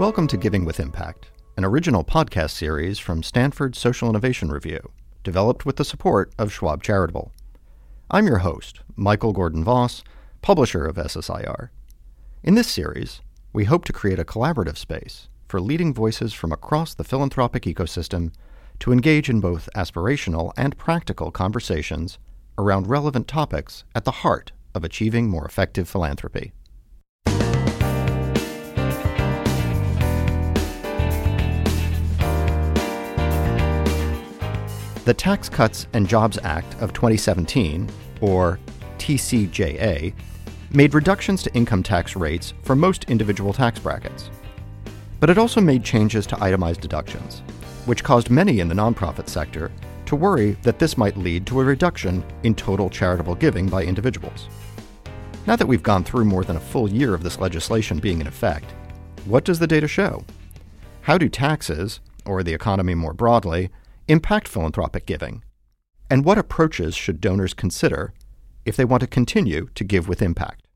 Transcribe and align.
Welcome 0.00 0.28
to 0.28 0.38
Giving 0.38 0.64
with 0.64 0.80
Impact, 0.80 1.28
an 1.58 1.64
original 1.66 2.02
podcast 2.02 2.52
series 2.52 2.98
from 2.98 3.22
Stanford 3.22 3.76
Social 3.76 4.08
Innovation 4.08 4.50
Review, 4.50 4.80
developed 5.22 5.66
with 5.66 5.76
the 5.76 5.84
support 5.84 6.32
of 6.38 6.50
Schwab 6.50 6.82
Charitable. 6.82 7.32
I'm 8.10 8.26
your 8.26 8.38
host, 8.38 8.80
Michael 8.96 9.34
Gordon 9.34 9.62
Voss, 9.62 10.02
publisher 10.40 10.86
of 10.86 10.96
SSIR. 10.96 11.68
In 12.42 12.54
this 12.54 12.68
series, 12.68 13.20
we 13.52 13.64
hope 13.64 13.84
to 13.84 13.92
create 13.92 14.18
a 14.18 14.24
collaborative 14.24 14.78
space 14.78 15.28
for 15.48 15.60
leading 15.60 15.92
voices 15.92 16.32
from 16.32 16.50
across 16.50 16.94
the 16.94 17.04
philanthropic 17.04 17.64
ecosystem 17.64 18.32
to 18.78 18.92
engage 18.92 19.28
in 19.28 19.38
both 19.38 19.68
aspirational 19.76 20.54
and 20.56 20.78
practical 20.78 21.30
conversations 21.30 22.18
around 22.56 22.86
relevant 22.86 23.28
topics 23.28 23.84
at 23.94 24.06
the 24.06 24.22
heart 24.22 24.52
of 24.74 24.82
achieving 24.82 25.28
more 25.28 25.44
effective 25.44 25.86
philanthropy. 25.86 26.54
The 35.10 35.14
Tax 35.14 35.48
Cuts 35.48 35.88
and 35.92 36.08
Jobs 36.08 36.38
Act 36.44 36.80
of 36.80 36.92
2017, 36.92 37.90
or 38.20 38.60
TCJA, 38.98 40.14
made 40.72 40.94
reductions 40.94 41.42
to 41.42 41.52
income 41.52 41.82
tax 41.82 42.14
rates 42.14 42.54
for 42.62 42.76
most 42.76 43.10
individual 43.10 43.52
tax 43.52 43.80
brackets. 43.80 44.30
But 45.18 45.28
it 45.28 45.36
also 45.36 45.60
made 45.60 45.82
changes 45.82 46.28
to 46.28 46.40
itemized 46.40 46.80
deductions, 46.80 47.40
which 47.86 48.04
caused 48.04 48.30
many 48.30 48.60
in 48.60 48.68
the 48.68 48.74
nonprofit 48.76 49.28
sector 49.28 49.72
to 50.06 50.14
worry 50.14 50.52
that 50.62 50.78
this 50.78 50.96
might 50.96 51.16
lead 51.16 51.44
to 51.48 51.58
a 51.58 51.64
reduction 51.64 52.22
in 52.44 52.54
total 52.54 52.88
charitable 52.88 53.34
giving 53.34 53.68
by 53.68 53.82
individuals. 53.82 54.46
Now 55.44 55.56
that 55.56 55.66
we've 55.66 55.82
gone 55.82 56.04
through 56.04 56.26
more 56.26 56.44
than 56.44 56.54
a 56.54 56.60
full 56.60 56.88
year 56.88 57.14
of 57.14 57.24
this 57.24 57.40
legislation 57.40 57.98
being 57.98 58.20
in 58.20 58.28
effect, 58.28 58.70
what 59.24 59.44
does 59.44 59.58
the 59.58 59.66
data 59.66 59.88
show? 59.88 60.24
How 61.00 61.18
do 61.18 61.28
taxes, 61.28 61.98
or 62.24 62.44
the 62.44 62.54
economy 62.54 62.94
more 62.94 63.12
broadly, 63.12 63.70
impact 64.10 64.48
philanthropic 64.48 65.06
giving? 65.06 65.44
And 66.10 66.24
what 66.24 66.36
approaches 66.36 66.96
should 66.96 67.20
donors 67.20 67.54
consider 67.54 68.12
if 68.64 68.74
they 68.74 68.84
want 68.84 69.02
to 69.02 69.06
continue 69.06 69.68
to 69.76 69.84
give 69.84 70.08
with 70.08 70.20
impact? 70.20 70.66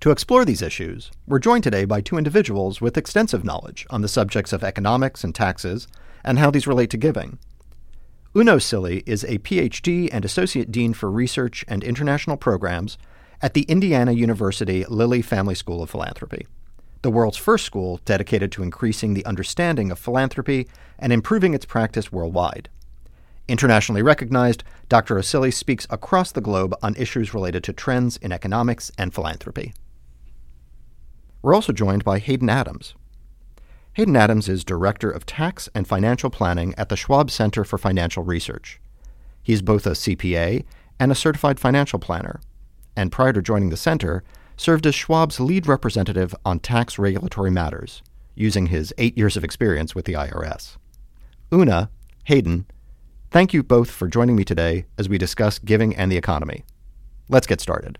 To 0.00 0.10
explore 0.10 0.44
these 0.44 0.60
issues, 0.60 1.10
we're 1.26 1.38
joined 1.38 1.64
today 1.64 1.86
by 1.86 2.02
two 2.02 2.18
individuals 2.18 2.82
with 2.82 2.98
extensive 2.98 3.42
knowledge 3.42 3.86
on 3.88 4.02
the 4.02 4.08
subjects 4.08 4.52
of 4.52 4.62
economics 4.62 5.24
and 5.24 5.34
taxes 5.34 5.88
and 6.22 6.38
how 6.38 6.50
these 6.50 6.66
relate 6.66 6.90
to 6.90 6.98
giving. 6.98 7.38
Una 8.36 8.56
Osili 8.56 9.02
is 9.06 9.24
a 9.24 9.38
PhD 9.38 10.10
and 10.12 10.26
Associate 10.26 10.70
Dean 10.70 10.92
for 10.92 11.10
Research 11.10 11.64
and 11.68 11.82
International 11.82 12.36
Programs 12.36 12.98
at 13.40 13.54
the 13.54 13.62
Indiana 13.62 14.12
University 14.12 14.84
Lilly 14.90 15.22
Family 15.22 15.54
School 15.54 15.82
of 15.82 15.88
Philanthropy 15.88 16.46
the 17.04 17.10
world's 17.10 17.36
first 17.36 17.66
school 17.66 18.00
dedicated 18.06 18.50
to 18.50 18.62
increasing 18.62 19.12
the 19.12 19.26
understanding 19.26 19.90
of 19.90 19.98
philanthropy 19.98 20.66
and 20.98 21.12
improving 21.12 21.52
its 21.52 21.66
practice 21.66 22.10
worldwide. 22.10 22.70
Internationally 23.46 24.00
recognized, 24.00 24.64
Dr. 24.88 25.16
Osili 25.16 25.52
speaks 25.52 25.86
across 25.90 26.32
the 26.32 26.40
globe 26.40 26.74
on 26.82 26.96
issues 26.96 27.34
related 27.34 27.62
to 27.64 27.74
trends 27.74 28.16
in 28.16 28.32
economics 28.32 28.90
and 28.96 29.12
philanthropy. 29.12 29.74
We're 31.42 31.54
also 31.54 31.74
joined 31.74 32.04
by 32.04 32.20
Hayden 32.20 32.48
Adams. 32.48 32.94
Hayden 33.92 34.16
Adams 34.16 34.48
is 34.48 34.64
Director 34.64 35.10
of 35.10 35.26
Tax 35.26 35.68
and 35.74 35.86
Financial 35.86 36.30
Planning 36.30 36.74
at 36.78 36.88
the 36.88 36.96
Schwab 36.96 37.30
Center 37.30 37.64
for 37.64 37.76
Financial 37.76 38.22
Research. 38.22 38.80
He's 39.42 39.60
both 39.60 39.86
a 39.86 39.90
CPA 39.90 40.64
and 40.98 41.12
a 41.12 41.14
certified 41.14 41.60
financial 41.60 41.98
planner, 41.98 42.40
and 42.96 43.12
prior 43.12 43.34
to 43.34 43.42
joining 43.42 43.68
the 43.68 43.76
center, 43.76 44.24
served 44.56 44.86
as 44.86 44.94
Schwab's 44.94 45.40
lead 45.40 45.66
representative 45.66 46.34
on 46.44 46.58
tax 46.58 46.98
regulatory 46.98 47.50
matters, 47.50 48.02
using 48.34 48.66
his 48.66 48.94
eight 48.98 49.16
years 49.16 49.36
of 49.36 49.44
experience 49.44 49.94
with 49.94 50.04
the 50.04 50.14
IRS. 50.14 50.76
Una, 51.52 51.90
Hayden, 52.24 52.66
thank 53.30 53.52
you 53.52 53.62
both 53.62 53.90
for 53.90 54.08
joining 54.08 54.36
me 54.36 54.44
today 54.44 54.86
as 54.98 55.08
we 55.08 55.18
discuss 55.18 55.58
giving 55.58 55.94
and 55.94 56.10
the 56.10 56.16
economy. 56.16 56.64
Let's 57.28 57.46
get 57.46 57.60
started. 57.60 57.98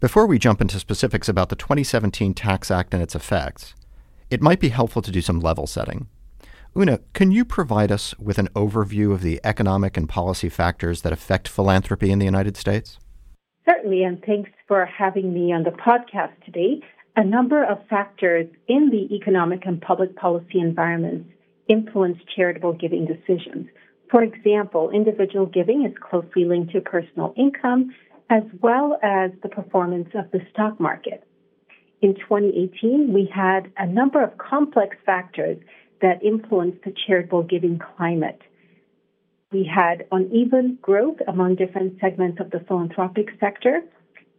Before 0.00 0.26
we 0.26 0.38
jump 0.38 0.60
into 0.60 0.80
specifics 0.80 1.28
about 1.28 1.48
the 1.48 1.56
2017 1.56 2.34
Tax 2.34 2.70
Act 2.70 2.92
and 2.92 3.02
its 3.02 3.14
effects, 3.14 3.74
it 4.30 4.42
might 4.42 4.60
be 4.60 4.70
helpful 4.70 5.02
to 5.02 5.10
do 5.12 5.20
some 5.20 5.40
level 5.40 5.66
setting. 5.66 6.08
Una, 6.76 7.00
can 7.12 7.30
you 7.30 7.44
provide 7.44 7.92
us 7.92 8.18
with 8.18 8.38
an 8.38 8.48
overview 8.56 9.12
of 9.12 9.20
the 9.20 9.40
economic 9.44 9.96
and 9.96 10.08
policy 10.08 10.48
factors 10.48 11.02
that 11.02 11.12
affect 11.12 11.46
philanthropy 11.46 12.10
in 12.10 12.18
the 12.18 12.24
United 12.24 12.56
States? 12.56 12.98
Certainly, 13.68 14.02
and 14.04 14.22
thanks 14.24 14.50
for 14.66 14.84
having 14.86 15.32
me 15.32 15.52
on 15.52 15.62
the 15.62 15.70
podcast 15.70 16.32
today. 16.44 16.82
A 17.16 17.24
number 17.24 17.64
of 17.64 17.78
factors 17.88 18.46
in 18.68 18.90
the 18.90 19.14
economic 19.14 19.66
and 19.66 19.80
public 19.80 20.16
policy 20.16 20.58
environments 20.58 21.30
influence 21.68 22.18
charitable 22.34 22.72
giving 22.72 23.06
decisions. 23.06 23.68
For 24.10 24.22
example, 24.22 24.90
individual 24.90 25.46
giving 25.46 25.84
is 25.84 25.96
closely 26.00 26.44
linked 26.44 26.72
to 26.72 26.80
personal 26.80 27.34
income 27.36 27.94
as 28.30 28.42
well 28.60 28.98
as 29.02 29.30
the 29.42 29.48
performance 29.48 30.08
of 30.14 30.30
the 30.32 30.40
stock 30.52 30.80
market. 30.80 31.22
In 32.00 32.14
2018, 32.14 33.12
we 33.12 33.30
had 33.32 33.70
a 33.76 33.86
number 33.86 34.22
of 34.22 34.36
complex 34.38 34.96
factors 35.06 35.58
that 36.00 36.22
influenced 36.22 36.82
the 36.84 36.94
charitable 37.06 37.44
giving 37.44 37.78
climate. 37.78 38.40
We 39.52 39.64
had 39.64 40.06
uneven 40.10 40.78
growth 40.80 41.18
among 41.28 41.56
different 41.56 42.00
segments 42.00 42.40
of 42.40 42.50
the 42.50 42.60
philanthropic 42.60 43.28
sector, 43.38 43.82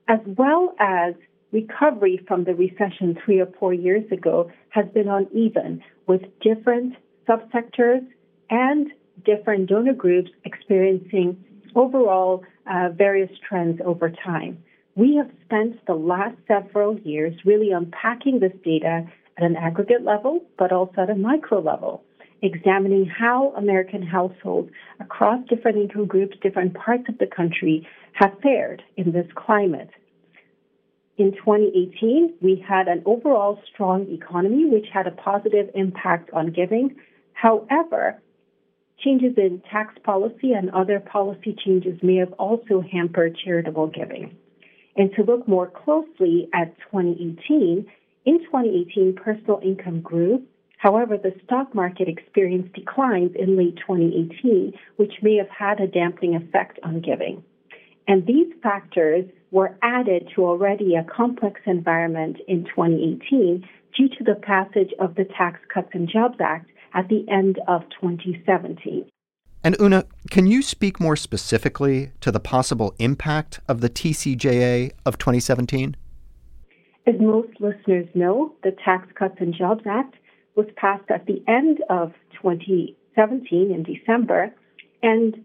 as 0.07 0.19
well 0.25 0.74
as 0.79 1.13
recovery 1.51 2.19
from 2.28 2.46
the 2.46 2.56
recession 2.56 3.16
three 3.23 3.40
or 3.40 3.46
four 3.59 3.75
years 3.75 4.12
ago 4.12 4.52
has 4.69 4.88
been 4.88 5.07
uneven, 5.07 5.84
with 6.07 6.22
different 6.41 6.96
subsectors 7.29 8.03
and 8.50 8.91
different 9.23 9.69
donor 9.69 9.94
groups 9.94 10.31
experiencing 10.46 11.38
overall 11.75 12.44
uh, 12.66 12.90
various 12.90 13.31
trends 13.47 13.79
over 13.85 14.09
time. 14.09 14.57
We 14.96 15.16
have 15.18 15.29
spent 15.46 15.85
the 15.85 15.94
last 15.94 16.38
several 16.47 16.97
years 17.00 17.35
really 17.46 17.72
unpacking 17.72 18.40
this 18.40 18.53
data 18.66 19.07
at 19.38 19.44
an 19.44 19.56
aggregate 19.56 20.03
level, 20.03 20.44
but 20.57 20.72
also 20.72 21.02
at 21.02 21.09
a 21.12 21.16
micro 21.16 21.59
level 21.59 22.03
examining 22.44 23.06
how 23.06 23.54
American 23.56 24.04
households 24.04 24.70
across 25.00 25.40
different 25.48 25.78
income 25.78 26.06
groups, 26.06 26.36
different 26.44 26.74
parts 26.76 27.06
of 27.08 27.18
the 27.18 27.26
country 27.26 27.88
have 28.12 28.38
fared 28.44 28.84
in 28.98 29.14
this 29.14 29.26
climate. 29.34 29.90
In 31.18 31.32
2018, 31.32 32.34
we 32.42 32.64
had 32.68 32.88
an 32.88 33.02
overall 33.06 33.59
strong 33.72 34.12
economy, 34.12 34.66
which 34.66 34.88
had 34.94 35.08
a 35.08 35.12
positive 35.12 35.70
impact 35.74 36.32
on 36.34 36.52
giving. 36.52 36.96
However, 37.34 38.20
changes 39.00 39.34
in 39.38 39.62
tax 39.72 39.94
policy 40.03 40.52
and 40.52 40.70
other 40.72 41.00
policy 41.00 41.56
changes 41.64 41.98
may 42.03 42.18
have 42.18 42.34
also 42.34 42.82
hampered 42.82 43.38
charitable 43.44 43.88
giving. 43.88 44.36
And 44.98 45.12
to 45.16 45.24
look 45.24 45.48
more 45.48 45.68
closely 45.68 46.50
at 46.53 46.76
2018, 46.92 47.86
in 48.26 48.40
2018, 48.40 49.16
personal 49.16 49.59
income 49.64 50.02
grew, 50.02 50.44
However, 50.84 51.18
the 51.18 51.34
stock 51.46 51.74
market 51.74 52.10
experienced 52.10 52.74
declines 52.74 53.32
in 53.40 53.56
late 53.56 53.78
2018, 53.78 54.74
which 54.98 55.14
may 55.22 55.38
have 55.38 55.48
had 55.48 55.80
a 55.80 55.88
dampening 55.88 56.36
effect 56.36 56.78
on 56.84 57.00
giving. 57.00 57.42
And 58.06 58.28
these 58.28 58.52
factors 58.62 59.24
were 59.52 59.78
added 59.82 60.28
to 60.36 60.44
already 60.44 60.96
a 60.96 61.06
complex 61.06 61.62
environment 61.66 62.36
in 62.50 62.66
2018 62.66 63.66
due 63.96 64.10
to 64.10 64.24
the 64.26 64.36
passage 64.36 64.92
of 65.00 65.16
the 65.16 65.24
Tax 65.24 65.62
Cuts 65.74 65.88
and 65.94 66.10
Jobs 66.10 66.36
Act 66.42 66.70
at 66.94 67.08
the 67.08 67.26
end 67.32 67.62
of 67.70 67.84
2017. 68.02 69.06
And 69.64 69.80
Una, 69.80 70.04
can 70.30 70.48
you 70.48 70.62
speak 70.62 71.00
more 71.00 71.16
specifically 71.16 72.12
to 72.20 72.30
the 72.30 72.42
possible 72.42 72.94
impact 73.00 73.62
of 73.70 73.80
the 73.80 73.90
TCJA 73.90 74.92
of 75.06 75.18
2017? 75.18 75.96
As 77.08 77.16
most 77.22 77.53
listeners 77.62 78.08
know, 78.14 78.53
the 78.64 78.76
Tax 78.84 79.08
Cuts 79.18 79.36
and 79.40 79.53
Jobs 79.53 79.84
Act 79.90 80.16
was 80.55 80.67
passed 80.76 81.09
at 81.09 81.26
the 81.26 81.44
end 81.47 81.79
of 81.90 82.14
2017 82.41 83.72
in 83.72 83.84
December 83.84 84.53
and 85.02 85.44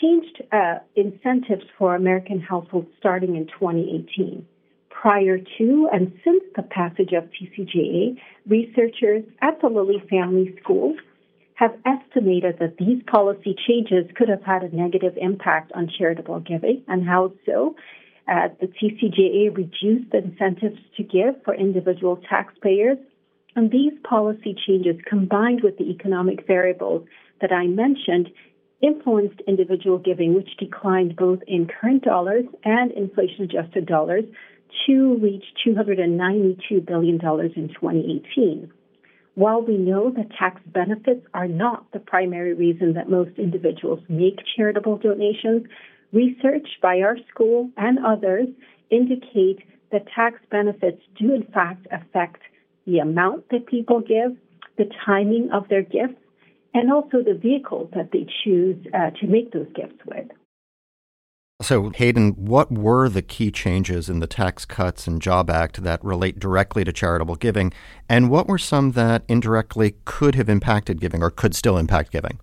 changed 0.00 0.42
uh, 0.52 0.76
incentives 0.94 1.64
for 1.78 1.94
American 1.94 2.40
households 2.40 2.88
starting 2.98 3.36
in 3.36 3.46
2018. 3.46 4.46
Prior 4.90 5.38
to 5.58 5.88
and 5.92 6.12
since 6.24 6.42
the 6.56 6.62
passage 6.62 7.12
of 7.12 7.24
TCJA, 7.24 8.18
researchers 8.48 9.24
at 9.42 9.60
the 9.60 9.68
Lilly 9.68 10.02
Family 10.10 10.56
School 10.62 10.96
have 11.54 11.74
estimated 11.86 12.58
that 12.60 12.76
these 12.78 13.02
policy 13.10 13.56
changes 13.66 14.10
could 14.14 14.28
have 14.28 14.42
had 14.42 14.62
a 14.62 14.74
negative 14.74 15.14
impact 15.16 15.72
on 15.72 15.90
charitable 15.98 16.40
giving. 16.40 16.82
And 16.88 17.06
how 17.06 17.32
so? 17.46 17.76
Uh, 18.28 18.48
the 18.60 18.66
TCJA 18.66 19.56
reduced 19.56 20.10
the 20.10 20.18
incentives 20.18 20.78
to 20.96 21.02
give 21.02 21.42
for 21.44 21.54
individual 21.54 22.20
taxpayers 22.28 22.98
and 23.56 23.70
these 23.70 23.94
policy 24.08 24.54
changes, 24.66 24.96
combined 25.08 25.62
with 25.64 25.78
the 25.78 25.90
economic 25.90 26.46
variables 26.46 27.06
that 27.40 27.52
I 27.52 27.66
mentioned, 27.66 28.28
influenced 28.82 29.40
individual 29.48 29.98
giving, 29.98 30.34
which 30.34 30.56
declined 30.58 31.16
both 31.16 31.40
in 31.48 31.66
current 31.66 32.04
dollars 32.04 32.44
and 32.64 32.92
inflation 32.92 33.44
adjusted 33.44 33.86
dollars 33.86 34.24
to 34.86 35.18
reach 35.22 35.44
$292 35.66 36.86
billion 36.86 37.14
in 37.14 37.68
2018. 37.68 38.70
While 39.34 39.62
we 39.62 39.76
know 39.76 40.10
that 40.10 40.30
tax 40.38 40.60
benefits 40.66 41.26
are 41.34 41.48
not 41.48 41.90
the 41.92 41.98
primary 41.98 42.54
reason 42.54 42.94
that 42.94 43.10
most 43.10 43.38
individuals 43.38 44.00
make 44.08 44.38
charitable 44.56 44.98
donations, 44.98 45.66
research 46.12 46.66
by 46.82 47.00
our 47.00 47.16
school 47.30 47.70
and 47.76 47.98
others 48.04 48.48
indicate 48.90 49.60
that 49.92 50.06
tax 50.14 50.38
benefits 50.50 51.02
do 51.18 51.34
in 51.34 51.44
fact 51.52 51.86
affect 51.90 52.40
the 52.86 52.98
amount 52.98 53.48
that 53.50 53.66
people 53.66 54.00
give, 54.00 54.36
the 54.78 54.88
timing 55.04 55.50
of 55.52 55.68
their 55.68 55.82
gifts, 55.82 56.20
and 56.74 56.92
also 56.92 57.18
the 57.22 57.38
vehicles 57.40 57.90
that 57.94 58.10
they 58.12 58.26
choose 58.44 58.76
uh, 58.94 59.10
to 59.20 59.26
make 59.26 59.52
those 59.52 59.68
gifts 59.74 59.98
with. 60.06 60.26
So, 61.62 61.88
Hayden, 61.88 62.32
what 62.32 62.70
were 62.70 63.08
the 63.08 63.22
key 63.22 63.50
changes 63.50 64.10
in 64.10 64.20
the 64.20 64.26
Tax 64.26 64.66
Cuts 64.66 65.06
and 65.06 65.22
Job 65.22 65.48
Act 65.48 65.82
that 65.82 66.04
relate 66.04 66.38
directly 66.38 66.84
to 66.84 66.92
charitable 66.92 67.36
giving, 67.36 67.72
and 68.10 68.28
what 68.28 68.46
were 68.46 68.58
some 68.58 68.92
that 68.92 69.24
indirectly 69.26 69.94
could 70.04 70.34
have 70.34 70.50
impacted 70.50 71.00
giving 71.00 71.22
or 71.22 71.30
could 71.30 71.54
still 71.54 71.78
impact 71.78 72.12
giving? 72.12 72.40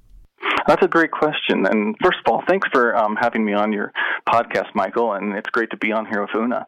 That's 0.68 0.84
a 0.84 0.88
great 0.88 1.12
question. 1.12 1.68
And 1.68 1.96
first 2.02 2.18
of 2.26 2.32
all, 2.32 2.44
thanks 2.48 2.68
for 2.72 2.96
um, 2.96 3.16
having 3.20 3.46
me 3.46 3.54
on 3.54 3.72
your 3.72 3.92
podcast, 4.28 4.74
Michael, 4.74 5.14
and 5.14 5.34
it's 5.34 5.50
great 5.52 5.70
to 5.72 5.78
be 5.78 5.92
on 5.92 6.08
here 6.08 6.22
with 6.22 6.32
Una. 6.36 6.66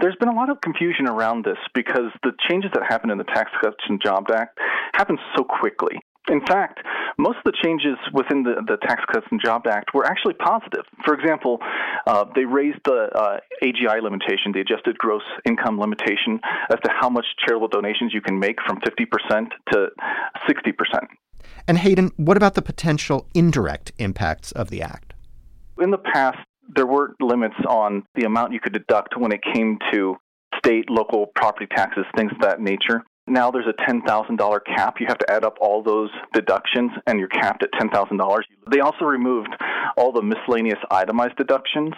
There's 0.00 0.16
been 0.16 0.28
a 0.28 0.34
lot 0.34 0.50
of 0.50 0.60
confusion 0.60 1.06
around 1.06 1.44
this 1.44 1.58
because 1.74 2.10
the 2.22 2.32
changes 2.48 2.70
that 2.74 2.82
happened 2.88 3.12
in 3.12 3.18
the 3.18 3.24
Tax 3.24 3.50
Cuts 3.62 3.76
and 3.88 4.00
Jobs 4.02 4.30
Act 4.32 4.58
happened 4.94 5.18
so 5.36 5.44
quickly. 5.44 5.98
In 6.30 6.40
fact, 6.46 6.80
most 7.18 7.38
of 7.38 7.44
the 7.44 7.52
changes 7.62 7.98
within 8.12 8.44
the, 8.44 8.62
the 8.66 8.76
Tax 8.86 9.02
Cuts 9.12 9.26
and 9.30 9.40
Jobs 9.44 9.66
Act 9.68 9.92
were 9.92 10.06
actually 10.06 10.34
positive. 10.34 10.84
For 11.04 11.14
example, 11.14 11.58
uh, 12.06 12.24
they 12.34 12.44
raised 12.44 12.78
the 12.84 13.10
uh, 13.12 13.38
AGI 13.62 14.00
limitation, 14.00 14.52
the 14.52 14.60
adjusted 14.60 14.96
gross 14.98 15.22
income 15.44 15.80
limitation, 15.80 16.40
as 16.70 16.78
to 16.84 16.90
how 16.92 17.08
much 17.08 17.26
charitable 17.44 17.68
donations 17.68 18.14
you 18.14 18.20
can 18.20 18.38
make 18.38 18.56
from 18.64 18.80
50% 18.80 19.48
to 19.72 19.88
60%. 20.48 21.06
And 21.66 21.78
Hayden, 21.78 22.12
what 22.16 22.36
about 22.36 22.54
the 22.54 22.62
potential 22.62 23.26
indirect 23.34 23.92
impacts 23.98 24.52
of 24.52 24.70
the 24.70 24.80
Act? 24.80 25.14
In 25.80 25.90
the 25.90 25.98
past, 25.98 26.38
there 26.74 26.86
were 26.86 27.14
limits 27.20 27.56
on 27.68 28.04
the 28.14 28.24
amount 28.24 28.52
you 28.52 28.60
could 28.60 28.72
deduct 28.72 29.16
when 29.16 29.32
it 29.32 29.40
came 29.54 29.78
to 29.92 30.16
state, 30.56 30.90
local 30.90 31.26
property 31.34 31.66
taxes, 31.66 32.04
things 32.16 32.32
of 32.32 32.40
that 32.40 32.60
nature. 32.60 33.02
Now 33.26 33.50
there's 33.50 33.66
a 33.66 33.90
$10,000 33.90 34.58
cap. 34.64 34.96
You 34.98 35.06
have 35.08 35.18
to 35.18 35.30
add 35.30 35.44
up 35.44 35.56
all 35.60 35.82
those 35.82 36.10
deductions, 36.32 36.90
and 37.06 37.18
you're 37.18 37.28
capped 37.28 37.62
at 37.62 37.70
$10,000. 37.72 38.42
They 38.70 38.80
also 38.80 39.04
removed 39.04 39.54
all 39.96 40.12
the 40.12 40.22
miscellaneous 40.22 40.78
itemized 40.90 41.36
deductions, 41.36 41.94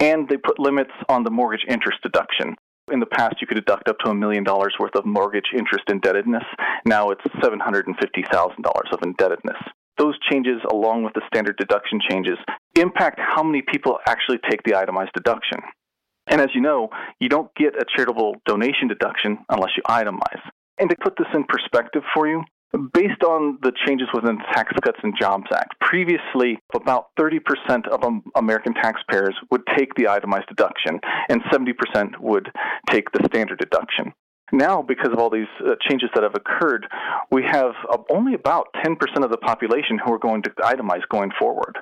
and 0.00 0.28
they 0.28 0.36
put 0.36 0.58
limits 0.58 0.90
on 1.08 1.22
the 1.22 1.30
mortgage 1.30 1.64
interest 1.68 1.98
deduction. 2.02 2.56
In 2.92 3.00
the 3.00 3.06
past, 3.06 3.36
you 3.40 3.46
could 3.46 3.56
deduct 3.56 3.88
up 3.88 3.98
to 4.00 4.10
a 4.10 4.14
million 4.14 4.44
dollars 4.44 4.74
worth 4.78 4.94
of 4.94 5.06
mortgage 5.06 5.50
interest 5.52 5.84
indebtedness. 5.88 6.44
Now 6.84 7.10
it's 7.10 7.22
$750,000 7.42 8.92
of 8.92 9.02
indebtedness. 9.02 9.56
Those 9.98 10.18
changes, 10.30 10.60
along 10.70 11.04
with 11.04 11.14
the 11.14 11.22
standard 11.26 11.56
deduction 11.56 12.00
changes, 12.08 12.38
impact 12.74 13.18
how 13.18 13.42
many 13.42 13.62
people 13.62 13.98
actually 14.06 14.38
take 14.48 14.62
the 14.64 14.74
itemized 14.74 15.12
deduction. 15.14 15.60
And 16.28 16.40
as 16.40 16.48
you 16.54 16.60
know, 16.60 16.90
you 17.20 17.28
don't 17.28 17.54
get 17.54 17.80
a 17.80 17.84
charitable 17.94 18.36
donation 18.46 18.88
deduction 18.88 19.38
unless 19.48 19.70
you 19.76 19.82
itemize. 19.88 20.42
And 20.78 20.90
to 20.90 20.96
put 21.00 21.14
this 21.16 21.28
in 21.32 21.44
perspective 21.44 22.02
for 22.12 22.28
you, 22.28 22.42
based 22.92 23.22
on 23.22 23.58
the 23.62 23.72
changes 23.86 24.08
within 24.12 24.36
the 24.36 24.44
Tax 24.52 24.72
Cuts 24.84 24.98
and 25.02 25.14
Jobs 25.18 25.46
Act, 25.54 25.74
previously 25.80 26.58
about 26.74 27.06
30% 27.18 27.40
of 27.88 28.02
American 28.34 28.74
taxpayers 28.74 29.34
would 29.50 29.62
take 29.76 29.94
the 29.94 30.08
itemized 30.08 30.48
deduction 30.48 31.00
and 31.28 31.42
70% 31.44 32.18
would 32.20 32.50
take 32.90 33.10
the 33.12 33.24
standard 33.26 33.58
deduction. 33.58 34.12
Now, 34.52 34.80
because 34.80 35.12
of 35.12 35.18
all 35.18 35.30
these 35.30 35.48
uh, 35.60 35.74
changes 35.88 36.08
that 36.14 36.22
have 36.22 36.34
occurred, 36.34 36.86
we 37.32 37.42
have 37.42 37.72
uh, 37.90 37.98
only 38.10 38.34
about 38.34 38.68
10% 38.84 38.96
of 39.24 39.30
the 39.30 39.36
population 39.36 39.98
who 39.98 40.12
are 40.12 40.18
going 40.18 40.42
to 40.42 40.50
itemize 40.50 41.02
going 41.08 41.30
forward. 41.38 41.78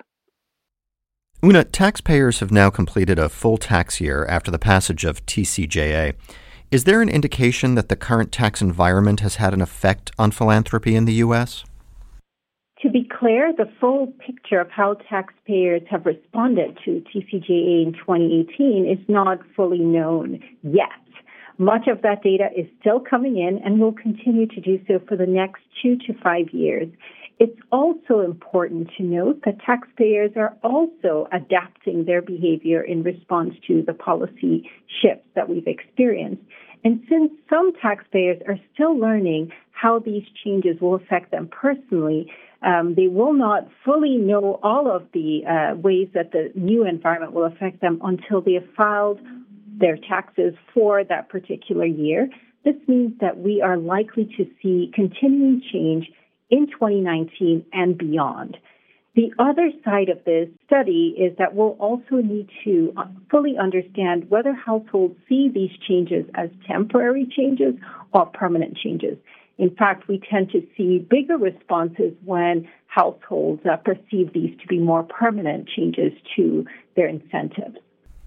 Una, 1.45 1.63
taxpayers 1.63 2.41
have 2.41 2.51
now 2.51 2.71
completed 2.71 3.19
a 3.19 3.29
full 3.29 3.59
tax 3.59 4.01
year 4.01 4.25
after 4.27 4.51
the 4.51 4.59
passage 4.59 5.05
of 5.05 5.27
TCJA. 5.27 6.15
Is 6.71 6.85
there 6.85 7.03
an 7.03 7.11
indication 7.11 7.75
that 7.75 7.91
the 7.91 7.97
current 7.97 8.33
tax 8.33 8.63
environment 8.63 9.21
has 9.21 9.37
had 9.37 9.53
an 9.53 9.61
effect 9.61 10.11
on 10.19 10.31
philanthropy 10.31 10.97
in 10.97 11.05
the 11.05 11.13
U.S.? 11.15 11.65
To 12.81 12.91
be 12.91 13.07
clear, 13.19 13.53
the 13.53 13.71
full 13.79 14.09
picture 14.27 14.61
of 14.61 14.71
how 14.71 14.95
taxpayers 15.09 15.83
have 15.91 16.05
responded 16.05 16.79
to 16.85 17.03
TCJA 17.15 17.87
in 17.87 17.93
2018 17.93 18.87
is 18.91 18.99
not 19.09 19.39
fully 19.55 19.79
known 19.79 20.41
yet. 20.63 21.04
Much 21.59 21.87
of 21.87 22.03
that 22.03 22.23
data 22.23 22.49
is 22.57 22.67
still 22.81 22.99
coming 22.99 23.37
in 23.37 23.61
and 23.65 23.79
will 23.79 23.93
continue 23.93 24.47
to 24.47 24.61
do 24.61 24.81
so 24.89 25.01
for 25.09 25.17
the 25.17 25.27
next 25.27 25.63
two 25.83 25.97
to 25.97 26.13
five 26.23 26.51
years. 26.53 26.89
It's 27.39 27.59
also 27.73 28.21
important 28.21 28.91
to 28.97 29.03
note 29.03 29.43
that 29.45 29.61
taxpayers 29.61 30.33
are 30.37 30.57
also 30.63 31.29
adapting 31.33 32.05
their 32.05 32.23
behavior 32.23 32.81
in 32.81 33.03
response 33.03 33.55
to 33.67 33.83
the 33.83 33.93
policy 33.93 34.71
shifts 35.03 35.27
that 35.35 35.49
we've 35.49 35.67
experienced. 35.67 36.43
And 36.85 37.03
since 37.09 37.33
some 37.49 37.73
taxpayers 37.81 38.41
are 38.47 38.59
still 38.73 38.97
learning 38.99 39.53
how 39.73 39.99
these 39.99 40.23
changes 40.45 40.81
will 40.81 40.95
affect 40.95 41.31
them 41.31 41.49
personally, 41.49 42.31
um, 42.63 42.95
they 42.95 43.09
will 43.09 43.33
not 43.33 43.69
fully 43.85 44.17
know 44.17 44.61
all 44.63 44.91
of 44.91 45.03
the 45.13 45.43
uh, 45.45 45.77
ways 45.77 46.09
that 46.15 46.33
the 46.33 46.53
new 46.55 46.87
environment 46.87 47.33
will 47.33 47.45
affect 47.45 47.81
them 47.81 48.01
until 48.03 48.41
they 48.41 48.55
have 48.55 48.69
filed 48.77 49.19
their 49.79 49.97
taxes 49.97 50.55
for 50.73 51.05
that 51.05 51.29
particular 51.29 51.87
year. 51.87 52.29
This 52.65 52.77
means 52.87 53.13
that 53.21 53.39
we 53.39 53.61
are 53.61 53.77
likely 53.77 54.25
to 54.37 54.47
see 54.63 54.91
continuing 54.95 55.63
change 55.73 56.11
in 56.51 56.67
2019 56.67 57.65
and 57.73 57.99
beyond. 57.99 58.57
The 59.15 59.33
other 59.39 59.71
side 59.85 60.09
of 60.09 60.25
this 60.25 60.49
study 60.67 61.15
is 61.17 61.37
that 61.39 61.55
we'll 61.55 61.77
also 61.79 62.17
need 62.17 62.49
to 62.65 62.93
uh, 62.97 63.05
fully 63.31 63.55
understand 63.57 64.29
whether 64.29 64.53
households 64.53 65.15
see 65.29 65.49
these 65.49 65.71
changes 65.87 66.25
as 66.35 66.51
temporary 66.67 67.27
changes 67.37 67.75
or 68.13 68.27
permanent 68.27 68.77
changes. 68.77 69.17
In 69.57 69.71
fact, 69.77 70.09
we 70.09 70.21
tend 70.29 70.51
to 70.51 70.67
see 70.77 70.99
bigger 70.99 71.37
responses 71.37 72.13
when 72.25 72.69
households 72.89 73.63
uh, 73.65 73.77
perceive 73.77 74.33
these 74.33 74.59
to 74.61 74.67
be 74.67 74.81
more 74.81 75.05
permanent 75.05 75.69
changes 75.69 76.13
to 76.35 76.65
their 76.97 77.07
incentives. 77.07 77.77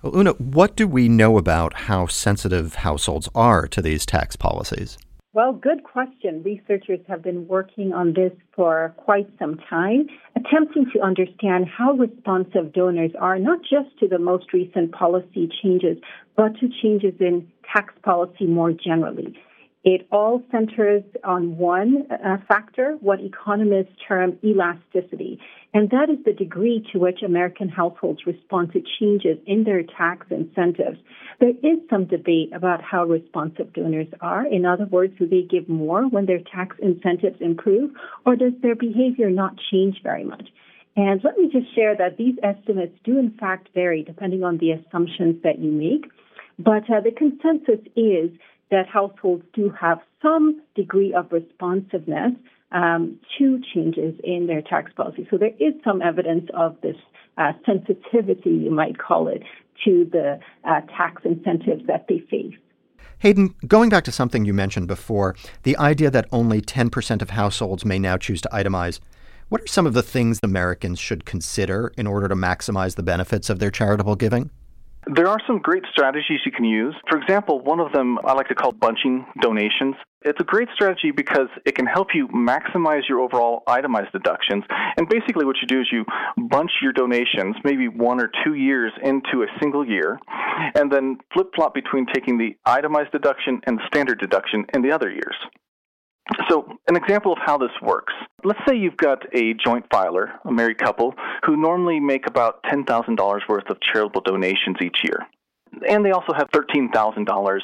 Well, 0.08 0.20
Una, 0.20 0.32
what 0.36 0.78
do 0.78 0.88
we 0.88 1.10
know 1.10 1.38
about 1.38 1.74
how 1.74 2.06
sensitive 2.08 2.76
households 2.76 3.28
are 3.36 3.68
to 3.68 3.82
these 3.82 4.06
tax 4.06 4.38
policies? 4.38 4.98
Well, 5.34 5.52
good 5.52 5.84
question. 5.84 6.42
Researchers 6.44 7.02
have 7.10 7.22
been 7.22 7.46
working 7.46 7.92
on 7.92 8.14
this 8.14 8.32
for 8.56 8.94
quite 8.96 9.28
some 9.38 9.58
time, 9.70 10.08
attempting 10.38 10.90
to 10.94 11.02
understand 11.02 11.68
how 11.68 11.92
responsive 11.92 12.72
donors 12.72 13.12
are, 13.20 13.38
not 13.38 13.60
just 13.64 14.00
to 14.00 14.08
the 14.08 14.18
most 14.18 14.54
recent 14.54 14.94
policy 14.94 15.50
changes, 15.62 15.98
but 16.38 16.58
to 16.62 16.70
changes 16.82 17.16
in 17.20 17.46
tax 17.76 17.94
policy 18.02 18.46
more 18.46 18.72
generally. 18.72 19.38
It 19.84 20.08
all 20.12 20.42
centers 20.52 21.04
on 21.24 21.58
one 21.58 22.08
uh, 22.12 22.38
factor, 22.48 22.98
what 23.02 23.20
economists 23.20 23.92
term 24.08 24.38
elasticity, 24.42 25.40
and 25.74 25.90
that 25.90 26.10
is 26.10 26.18
the 26.26 26.34
degree 26.34 26.86
to 26.92 27.00
which 27.00 27.22
American 27.24 27.70
households 27.70 28.26
respond 28.26 28.74
to 28.74 28.82
changes 29.00 29.38
in 29.46 29.64
their 29.64 29.84
tax 29.84 30.26
incentives. 30.30 30.98
There 31.40 31.50
is 31.50 31.80
some 31.90 32.06
debate 32.06 32.52
about 32.54 32.82
how 32.82 33.06
responsive 33.06 33.74
donors 33.74 34.08
are. 34.22 34.46
In 34.46 34.66
other 34.66 34.86
words, 34.86 35.14
do 35.20 35.28
they 35.28 35.42
give 35.42 35.68
more 35.70 36.08
when 36.08 36.26
their 36.26 36.40
tax 36.40 36.78
incentives 36.82 37.38
improve, 37.42 37.92
or 38.26 38.36
does 38.36 38.54
their 38.62 38.76
behavior 38.76 39.30
not 39.30 39.56
change 39.72 40.02
very 40.02 40.24
much? 40.24 40.48
And 40.96 41.22
let 41.24 41.38
me 41.38 41.48
just 41.52 41.74
share 41.76 41.96
that 41.96 42.18
these 42.18 42.36
estimates 42.42 42.98
do 43.04 43.20
in 43.20 43.32
fact 43.40 43.70
vary 43.76 44.04
depending 44.04 44.44
on 44.44 44.58
the 44.58 44.72
assumptions 44.72 45.44
that 45.44 45.60
you 45.60 45.72
make. 45.72 46.10
But 46.58 46.90
uh, 46.90 47.02
the 47.02 47.12
consensus 47.16 47.86
is 47.96 48.32
that 48.72 48.88
households 48.88 49.44
do 49.54 49.72
have 49.80 50.00
some 50.24 50.62
degree 50.76 51.14
of 51.14 51.32
responsiveness 51.32 52.34
um, 52.72 53.20
to 53.38 53.62
changes 53.74 54.20
in 54.24 54.48
their 54.48 54.62
tax 54.62 54.92
policy. 54.94 55.28
So 55.32 55.38
there 55.38 55.54
is 55.60 55.74
some 55.84 56.02
evidence 56.02 56.50
of 56.54 56.76
this 56.82 56.96
uh, 57.38 57.54
sensitivity, 57.66 58.50
you 58.50 58.72
might 58.72 58.98
call 58.98 59.28
it, 59.28 59.44
to 59.86 60.10
the 60.12 60.40
uh, 60.64 60.82
tax 60.98 61.22
incentives 61.24 61.86
that 61.88 62.08
they 62.10 62.20
face. 62.30 62.56
Hayden, 63.20 63.56
going 63.68 63.90
back 63.90 64.04
to 64.04 64.12
something 64.12 64.46
you 64.46 64.54
mentioned 64.54 64.88
before, 64.88 65.36
the 65.64 65.78
idea 65.78 66.12
that 66.12 66.28
only 66.32 66.62
10% 66.62 67.22
of 67.22 67.32
households 67.32 67.84
may 67.84 67.98
now 67.98 68.18
choose 68.18 68.42
to 68.42 68.50
itemize, 68.50 69.00
what 69.50 69.62
are 69.62 69.68
some 69.68 69.88
of 69.88 69.94
the 69.94 70.04
things 70.04 70.40
Americans 70.44 71.00
should 71.00 71.26
consider 71.26 71.94
in 71.98 72.06
order 72.06 72.28
to 72.28 72.36
maximize 72.36 72.96
the 72.96 73.04
benefits 73.04 73.50
of 73.50 73.60
their 73.60 73.72
charitable 73.72 74.16
giving? 74.16 74.52
There 75.16 75.28
are 75.28 75.40
some 75.48 75.60
great 75.60 75.84
strategies 75.90 76.42
you 76.46 76.52
can 76.52 76.66
use. 76.66 76.94
For 77.10 77.18
example, 77.18 77.62
one 77.62 77.80
of 77.80 77.94
them 77.94 78.20
I 78.26 78.34
like 78.34 78.50
to 78.50 78.56
call 78.56 78.74
bunching 78.74 79.26
donations. 79.42 79.96
It's 80.22 80.40
a 80.42 80.44
great 80.44 80.68
strategy 80.74 81.12
because 81.12 81.48
it 81.66 81.76
can 81.76 81.86
help 81.86 82.10
you 82.14 82.28
maximize 82.28 83.08
your 83.08 83.22
overall 83.22 83.64
itemized 83.68 84.12
deductions. 84.12 84.66
And 84.98 85.08
basically, 85.08 85.46
what 85.46 85.56
you 85.62 85.68
do 85.68 85.80
is 85.80 85.88
you 85.92 86.04
bunch 86.50 86.72
your 86.82 86.92
donations, 86.92 87.56
maybe 87.64 87.88
one 87.88 88.20
or 88.20 88.30
two 88.44 88.56
years 88.56 88.92
into 89.02 89.44
a 89.44 89.60
single 89.62 89.88
year, 89.88 90.20
and 90.76 90.92
then 90.92 91.18
flip 91.34 91.52
flop 91.56 91.74
between 91.74 92.06
taking 92.14 92.38
the 92.38 92.58
itemized 92.66 93.12
deduction 93.12 93.62
and 93.66 93.78
the 93.78 93.84
standard 93.88 94.20
deduction 94.20 94.66
in 94.74 94.82
the 94.82 94.92
other 94.92 95.10
years. 95.10 95.36
So, 96.50 96.78
an 96.88 96.96
example 96.96 97.32
of 97.32 97.40
how 97.44 97.58
this 97.58 97.72
works. 97.82 98.14
Let's 98.44 98.60
say 98.68 98.76
you've 98.76 98.98
got 98.98 99.24
a 99.34 99.54
joint 99.54 99.86
filer, 99.92 100.32
a 100.46 100.52
married 100.52 100.78
couple, 100.78 101.14
who 101.46 101.56
normally 101.56 102.00
make 102.00 102.28
about 102.28 102.64
$10,000 102.64 103.48
worth 103.48 103.70
of 103.70 103.78
charitable 103.82 104.22
donations 104.22 104.78
each 104.82 104.98
year. 105.04 105.26
And 105.88 106.06
they 106.06 106.12
also 106.12 106.34
have 106.34 106.50
$13,000 106.50 107.60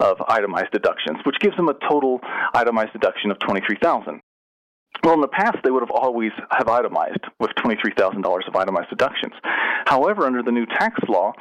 of 0.00 0.16
itemized 0.28 0.72
deductions, 0.72 1.18
which 1.24 1.38
gives 1.40 1.56
them 1.56 1.68
a 1.68 1.74
total 1.88 2.20
itemized 2.52 2.92
deduction 2.92 3.30
of 3.30 3.38
23000 3.38 4.20
well, 5.02 5.14
in 5.14 5.20
the 5.20 5.28
past, 5.28 5.58
they 5.64 5.70
would 5.70 5.82
have 5.82 5.90
always 5.90 6.32
have 6.50 6.68
itemized 6.68 7.24
with 7.38 7.50
$23,000 7.58 8.48
of 8.48 8.56
itemized 8.56 8.88
deductions. 8.88 9.34
However, 9.86 10.24
under 10.24 10.42
the 10.42 10.52
new 10.52 10.66
tax 10.66 10.98
law, 11.08 11.32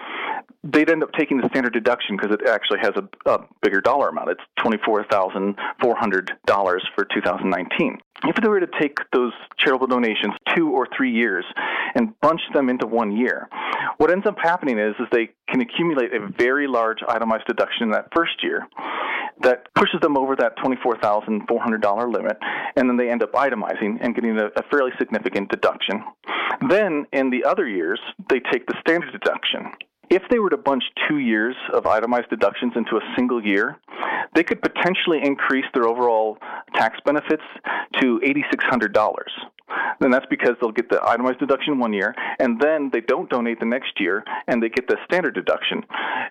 they'd 0.64 0.90
end 0.90 1.04
up 1.04 1.12
taking 1.14 1.38
the 1.38 1.48
standard 1.50 1.74
deduction 1.74 2.18
because 2.18 2.34
it 2.34 2.48
actually 2.48 2.80
has 2.80 2.94
a, 2.96 3.08
a 3.30 3.40
bigger 3.62 3.82
dollar 3.82 4.10
amount. 4.10 4.30
It's 4.30 4.42
$24,400 4.60 6.80
for 6.96 7.06
2019. 7.06 8.00
If 8.26 8.38
they 8.38 8.48
were 8.48 8.62
to 8.62 8.70
take 8.80 8.98
those 9.12 9.34
charitable 9.58 9.88
donations 9.88 10.34
two 10.56 10.70
or 10.70 10.88
three 10.96 11.12
years 11.12 11.44
and 11.96 12.18
bunch 12.22 12.42
them 12.54 12.70
into 12.70 12.88
one 12.88 13.12
year, 13.16 13.50
what 13.98 14.12
ends 14.12 14.26
up 14.26 14.38
happening 14.42 14.80
is, 14.80 14.96
is 15.00 15.08
they 15.12 15.32
can 15.50 15.60
accumulate 15.62 16.14
a 16.14 16.28
very 16.38 16.68
large 16.68 17.00
itemized 17.08 17.46
deduction 17.48 17.84
in 17.84 17.92
that 17.92 18.08
first 18.16 18.42
year 18.42 18.68
that 19.42 19.74
pushes 19.76 20.00
them 20.02 20.18
over 20.18 20.36
that 20.36 20.58
$24,400 20.58 22.14
limit, 22.14 22.38
and 22.76 22.90
then 22.90 22.98
they 22.98 23.10
end 23.10 23.24
up 23.24 23.32
itemizing 23.34 23.98
and 24.02 24.16
getting 24.16 24.38
a, 24.38 24.48
a 24.56 24.64
fairly 24.72 24.92
significant 24.98 25.50
deduction. 25.50 26.04
Then, 26.70 27.06
in 27.12 27.30
the 27.30 27.44
other 27.46 27.68
years, 27.68 28.00
they 28.30 28.40
take 28.40 28.68
the 28.68 28.76
standard 28.82 29.12
deduction 29.12 29.72
if 30.14 30.22
they 30.30 30.38
were 30.38 30.50
to 30.50 30.58
bunch 30.58 30.84
two 31.10 31.18
years 31.18 31.56
of 31.74 31.88
itemized 31.88 32.30
deductions 32.30 32.74
into 32.76 32.98
a 32.98 33.02
single 33.16 33.44
year, 33.44 33.80
they 34.36 34.44
could 34.44 34.62
potentially 34.62 35.20
increase 35.24 35.66
their 35.74 35.88
overall 35.88 36.38
tax 36.76 37.00
benefits 37.04 37.44
to 38.00 38.20
$8,600. 38.24 39.16
Then 40.00 40.12
that's 40.12 40.26
because 40.30 40.54
they'll 40.60 40.72
get 40.72 40.90
the 40.90 41.02
itemized 41.04 41.40
deduction 41.40 41.80
one 41.80 41.94
year, 41.94 42.16
and 42.40 42.60
then 42.60 42.90
they 42.92 43.02
don't 43.02 43.30
donate 43.30 43.60
the 43.60 43.66
next 43.66 44.00
year, 44.00 44.24
and 44.48 44.62
they 44.62 44.70
get 44.70 44.88
the 44.88 44.98
standard 45.06 45.36
deduction. 45.36 45.84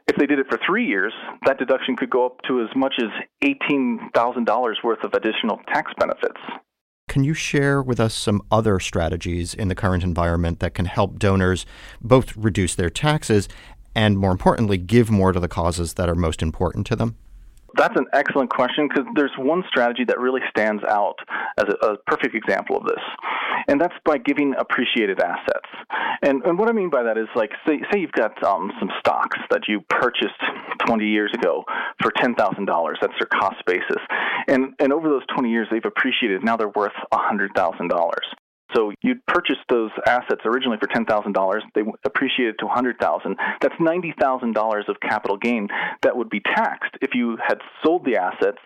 If 0.09 0.17
they 0.17 0.27
did 0.27 0.39
it 0.39 0.47
for 0.49 0.59
three 0.67 0.87
years, 0.87 1.13
that 1.47 1.59
deduction 1.59 1.97
could 1.97 2.11
go 2.11 2.27
up 2.27 2.41
to 2.49 2.61
as 2.61 2.69
much 2.77 2.95
as 2.99 3.09
$18,000 3.45 4.75
worth 4.85 5.05
of 5.05 5.15
additional 5.15 5.61
tax 5.73 5.93
benefits. 5.99 6.41
Can 7.09 7.25
you 7.25 7.35
share 7.35 7.83
with 7.83 8.01
us 8.01 8.15
some 8.15 8.43
other 8.51 8.81
strategies 8.81 9.53
in 9.53 9.69
the 9.69 9.75
current 9.75 10.03
environment 10.03 10.61
that 10.61 10.75
can 10.75 10.87
help 10.87 11.19
donors 11.19 11.67
both 12.01 12.35
reduce 12.37 12.75
their 12.75 12.91
taxes 12.91 13.49
and, 13.95 14.17
more 14.17 14.31
importantly, 14.31 14.79
give 14.79 15.11
more 15.11 15.33
to 15.33 15.41
the 15.41 15.49
causes 15.49 15.95
that 15.95 16.09
are 16.09 16.15
most 16.15 16.43
important 16.43 16.87
to 16.87 16.97
them? 16.97 17.17
That's 17.77 17.97
an 17.97 18.07
excellent 18.13 18.51
question 18.51 18.89
because 18.89 19.05
there's 19.15 19.33
one 19.39 19.65
strategy 19.69 20.05
that 20.05 20.19
really 20.19 20.41
stands 20.51 20.83
out 20.89 21.17
as 21.59 21.65
a, 21.69 21.87
a, 21.87 21.97
perfect 22.07 22.35
example 22.35 22.77
of 22.77 22.85
this, 22.85 23.03
and 23.69 23.81
that's 23.81 23.95
by 24.05 24.19
giving 24.19 24.55
appreciated 24.59 25.21
assets. 25.21 25.69
And, 26.23 26.43
and 26.45 26.59
what 26.59 26.69
I 26.69 26.73
mean 26.73 26.91
by 26.91 27.03
that 27.03 27.17
is 27.17 27.29
like, 27.35 27.51
say, 27.67 27.81
say 27.91 28.01
you've 28.01 28.13
got 28.13 28.43
um, 28.45 28.71
some 28.79 28.91
stocks 29.01 29.39
that 29.51 29.63
you 29.69 29.81
purchased 29.89 30.41
20 30.87 31.07
years 31.07 31.33
ago 31.35 31.65
for 32.03 32.13
$10,000. 32.13 32.37
That's 33.01 33.13
their 33.19 33.41
cost 33.41 33.65
basis. 33.67 34.03
And, 34.49 34.75
and 34.79 34.93
over 34.93 35.09
those 35.09 35.27
20 35.35 35.51
years, 35.51 35.69
they've 35.71 35.85
appreciated. 35.85 36.45
Now 36.45 36.57
they're 36.57 36.69
worth 36.69 36.93
$100,000. 37.13 38.13
So 38.75 38.93
you'd 39.03 39.25
purchase 39.27 39.57
those 39.69 39.91
assets 40.07 40.43
originally 40.45 40.79
for 40.79 40.87
ten 40.87 41.05
thousand 41.05 41.33
dollars. 41.33 41.63
They 41.75 41.83
appreciated 42.05 42.59
to 42.61 42.67
100,000. 42.67 43.37
That's 43.61 43.75
ninety 43.81 44.15
thousand 44.19 44.53
dollars 44.55 44.85
of 44.89 44.97
capital 45.01 45.37
gain 45.37 45.69
that 46.03 46.17
would 46.17 46.31
be 46.31 46.41
taxed 46.41 46.95
if 47.01 47.15
you 47.15 47.39
had 47.47 47.59
sold 47.85 48.05
the 48.05 48.17
assets, 48.17 48.59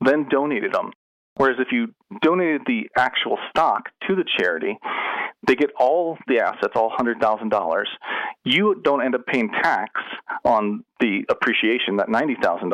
then 0.00 0.28
donated 0.28 0.72
them. 0.72 0.92
Whereas 1.36 1.56
if 1.58 1.68
you 1.72 1.88
donated 2.22 2.62
the 2.66 2.88
actual 2.96 3.38
stock 3.50 3.88
to 4.06 4.14
the 4.14 4.24
charity, 4.38 4.78
they 5.46 5.56
get 5.56 5.70
all 5.78 6.16
the 6.28 6.38
assets, 6.38 6.72
all 6.76 6.90
$100,000. 6.96 7.84
You 8.44 8.80
don't 8.82 9.04
end 9.04 9.14
up 9.14 9.26
paying 9.26 9.50
tax 9.50 9.90
on 10.44 10.84
the 11.00 11.24
appreciation, 11.28 11.96
that 11.96 12.06
$90,000, 12.06 12.70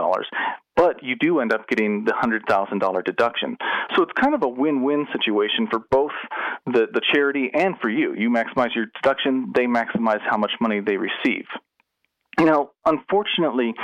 but 0.80 1.02
you 1.02 1.14
do 1.14 1.40
end 1.40 1.52
up 1.52 1.68
getting 1.68 2.06
the 2.06 2.12
$100,000 2.12 3.04
deduction. 3.04 3.58
So 3.94 4.02
it's 4.02 4.12
kind 4.18 4.34
of 4.34 4.42
a 4.42 4.49
win 4.49 4.82
win 4.82 5.06
situation 5.12 5.68
for 5.70 5.80
both 5.90 6.12
the, 6.64 6.87
the 6.90 7.02
charity 7.12 7.50
and 7.52 7.75
for 7.82 7.90
you. 7.90 8.14
You 8.16 8.30
maximize 8.30 8.75
your 8.75 8.87
deduction, 9.02 9.52
they 9.54 9.66
maximize 9.66 10.20
how 10.26 10.38
much 10.38 10.52
money 10.58 10.80
they 10.80 10.96
receive. 10.96 11.44
Now, 12.38 12.70
unfortunately, 12.87 13.75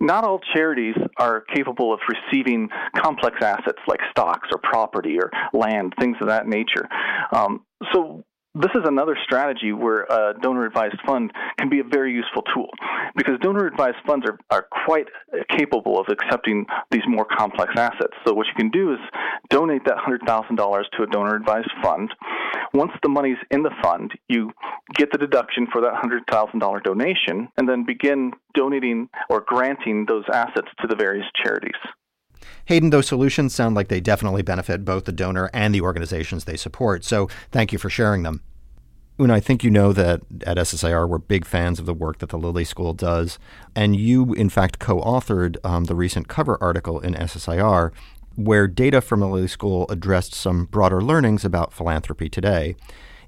not 0.00 0.24
all 0.24 0.38
charities 0.54 0.96
are 1.16 1.44
capable 1.54 1.94
of 1.94 2.00
receiving 2.10 2.68
complex 2.94 3.36
assets 3.40 3.78
like 3.88 4.00
stocks 4.10 4.48
or 4.52 4.58
property 4.62 5.16
or 5.18 5.30
land, 5.58 5.94
things 5.98 6.18
of 6.20 6.28
that 6.28 6.46
nature. 6.46 6.86
Um, 7.32 7.64
so 7.94 8.22
this 8.54 8.70
is 8.76 8.82
another 8.84 9.16
strategy 9.24 9.72
where 9.72 10.02
a 10.02 10.34
donor 10.40 10.64
advised 10.64 10.98
fund 11.04 11.32
can 11.58 11.68
be 11.68 11.80
a 11.80 11.84
very 11.84 12.12
useful 12.12 12.42
tool 12.54 12.70
because 13.16 13.34
donor 13.40 13.66
advised 13.66 13.96
funds 14.06 14.24
are, 14.26 14.38
are 14.50 14.68
quite 14.86 15.06
capable 15.50 15.98
of 15.98 16.06
accepting 16.08 16.64
these 16.90 17.02
more 17.08 17.24
complex 17.24 17.72
assets. 17.76 18.14
So, 18.26 18.32
what 18.32 18.46
you 18.46 18.54
can 18.56 18.70
do 18.70 18.92
is 18.92 19.00
donate 19.50 19.84
that 19.86 19.96
$100,000 19.96 20.82
to 20.96 21.02
a 21.02 21.06
donor 21.08 21.34
advised 21.34 21.70
fund. 21.82 22.10
Once 22.72 22.92
the 23.02 23.08
money's 23.08 23.38
in 23.50 23.62
the 23.62 23.74
fund, 23.82 24.12
you 24.28 24.50
get 24.94 25.10
the 25.10 25.18
deduction 25.18 25.66
for 25.72 25.80
that 25.80 25.94
$100,000 25.94 26.82
donation 26.82 27.48
and 27.56 27.68
then 27.68 27.84
begin 27.84 28.32
donating 28.54 29.08
or 29.28 29.44
granting 29.46 30.06
those 30.06 30.24
assets 30.32 30.68
to 30.80 30.86
the 30.86 30.96
various 30.96 31.26
charities. 31.42 31.74
Hayden, 32.66 32.90
those 32.90 33.06
solutions 33.06 33.54
sound 33.54 33.74
like 33.74 33.88
they 33.88 34.00
definitely 34.00 34.42
benefit 34.42 34.84
both 34.84 35.04
the 35.04 35.12
donor 35.12 35.50
and 35.52 35.74
the 35.74 35.80
organizations 35.80 36.44
they 36.44 36.56
support. 36.56 37.04
So 37.04 37.28
thank 37.50 37.72
you 37.72 37.78
for 37.78 37.90
sharing 37.90 38.22
them. 38.22 38.42
Una, 39.20 39.34
I 39.34 39.40
think 39.40 39.62
you 39.62 39.70
know 39.70 39.92
that 39.92 40.22
at 40.44 40.56
SSIR 40.56 41.08
we're 41.08 41.18
big 41.18 41.44
fans 41.44 41.78
of 41.78 41.86
the 41.86 41.94
work 41.94 42.18
that 42.18 42.30
the 42.30 42.38
Lilly 42.38 42.64
School 42.64 42.92
does. 42.94 43.38
And 43.76 43.94
you, 43.94 44.34
in 44.34 44.48
fact, 44.48 44.80
co 44.80 45.00
authored 45.00 45.56
um, 45.64 45.84
the 45.84 45.94
recent 45.94 46.26
cover 46.26 46.58
article 46.60 46.98
in 46.98 47.14
SSIR 47.14 47.92
where 48.36 48.66
data 48.66 49.00
from 49.00 49.20
the 49.20 49.28
Lilly 49.28 49.48
School 49.48 49.86
addressed 49.88 50.34
some 50.34 50.64
broader 50.64 51.00
learnings 51.00 51.44
about 51.44 51.72
philanthropy 51.72 52.28
today, 52.28 52.74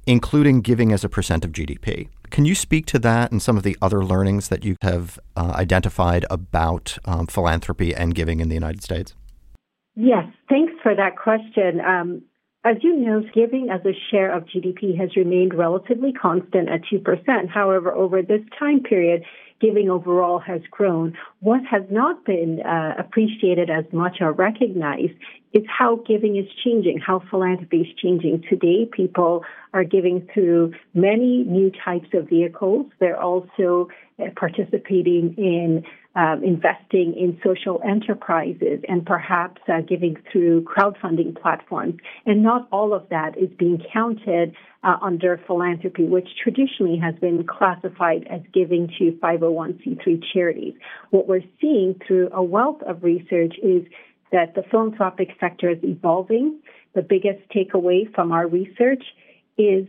including 0.07 0.61
giving 0.61 0.93
as 0.93 1.05
a 1.05 1.09
percent 1.09 1.45
of 1.45 1.53
GDP. 1.53 2.09
Can 2.31 2.45
you 2.45 2.55
speak 2.55 2.87
to 2.87 2.99
that 3.01 3.31
and 3.31 3.41
some 3.41 3.57
of 3.57 3.63
the 3.63 3.77
other 3.81 4.05
learnings 4.05 4.49
that 4.49 4.65
you 4.65 4.77
have 4.83 5.19
uh, 5.37 5.53
identified 5.55 6.25
about 6.31 6.99
um, 7.05 7.27
philanthropy 7.27 7.95
and 7.95 8.15
giving 8.15 8.41
in 8.41 8.49
the 8.49 8.55
United 8.55 8.83
States? 8.83 9.15
Yes, 9.95 10.27
thanks 10.49 10.73
for 10.83 10.95
that 10.95 11.17
question. 11.17 11.81
Um, 11.81 12.23
as 12.65 12.77
you 12.83 12.97
know, 12.97 13.23
giving 13.33 13.71
as 13.71 13.81
a 13.87 13.93
share 14.11 14.35
of 14.35 14.45
GDP 14.45 14.99
has 14.99 15.15
remained 15.17 15.55
relatively 15.55 16.13
constant 16.13 16.69
at 16.69 16.81
2%. 16.93 17.49
However, 17.49 17.93
over 17.93 18.23
this 18.23 18.41
time 18.59 18.83
period, 18.83 19.23
giving 19.61 19.89
overall 19.89 20.39
has 20.41 20.61
grown. 20.71 21.17
What 21.41 21.61
has 21.71 21.83
not 21.91 22.25
been 22.25 22.61
uh, 22.63 22.95
appreciated 22.99 23.71
as 23.71 23.85
much 23.93 24.19
or 24.21 24.33
recognized 24.33 25.15
is 25.53 25.63
how 25.67 25.97
giving 26.07 26.37
is 26.37 26.47
changing, 26.65 26.99
how 26.99 27.23
philanthropy 27.31 27.79
is 27.79 27.87
changing. 27.97 28.43
Today, 28.49 28.89
people 28.91 29.45
are 29.73 29.85
giving 29.85 30.29
through 30.33 30.75
many 30.95 31.45
new 31.45 31.71
types 31.85 32.09
of 32.15 32.29
vehicles. 32.29 32.87
They're 33.01 33.21
also 33.21 33.89
uh, 34.19 34.27
participating 34.37 35.35
in 35.39 35.85
um, 36.17 36.43
investing 36.43 37.15
in 37.15 37.39
social 37.45 37.81
enterprises 37.87 38.81
and 38.89 39.05
perhaps 39.05 39.61
uh, 39.69 39.83
giving 39.83 40.17
through 40.33 40.65
crowdfunding 40.65 41.39
platforms. 41.39 41.97
And 42.25 42.43
not 42.43 42.67
all 42.73 42.95
of 42.95 43.07
that 43.11 43.37
is 43.37 43.51
being 43.59 43.83
counted 43.93 44.55
uh, 44.83 44.97
under 45.03 45.39
philanthropy, 45.47 46.05
which 46.05 46.29
traditionally 46.43 46.99
has 46.99 47.15
been 47.17 47.47
classified 47.47 48.27
as 48.31 48.41
giving 48.55 48.89
to 48.99 49.13
501c3 49.23 50.23
charities. 50.33 50.75
What 51.11 51.29
we're 51.29 51.45
seeing 51.61 52.01
through 52.07 52.31
a 52.33 52.43
wealth 52.43 52.81
of 52.87 53.05
research 53.05 53.57
is 53.63 53.83
that 54.33 54.55
the 54.55 54.63
philanthropic 54.71 55.29
sector 55.41 55.71
is 55.71 55.79
evolving. 55.83 56.61
The 56.95 57.03
biggest 57.03 57.49
takeaway 57.55 58.13
from 58.15 58.33
our 58.33 58.47
research 58.47 59.05
is 59.59 59.87